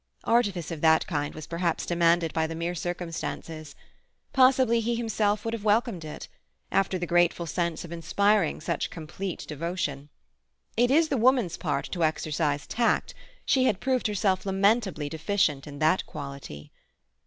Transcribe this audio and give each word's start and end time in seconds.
Artifice 0.23 0.71
of 0.71 0.81
that 0.81 1.05
kind 1.05 1.35
was 1.35 1.45
perhaps 1.45 1.85
demanded 1.85 2.33
by 2.33 2.47
the 2.47 2.55
mere 2.55 2.73
circumstances. 2.73 3.75
Possibly 4.33 4.79
he 4.79 4.95
himself 4.95 5.45
would 5.45 5.53
have 5.53 5.63
welcomed 5.63 6.03
it—after 6.03 6.97
the 6.97 7.05
grateful 7.05 7.45
sense 7.45 7.85
of 7.85 7.91
inspiring 7.91 8.61
such 8.61 8.89
complete 8.89 9.45
devotion. 9.47 10.09
It 10.75 10.89
is 10.89 11.09
the 11.09 11.17
woman's 11.17 11.55
part 11.55 11.85
to 11.91 12.03
exercise 12.03 12.65
tact; 12.65 13.13
she 13.45 13.65
had 13.65 13.79
proved 13.79 14.07
herself 14.07 14.43
lamentably 14.43 15.07
deficient 15.07 15.67
in 15.67 15.77
that 15.77 16.03
quality. 16.07 16.71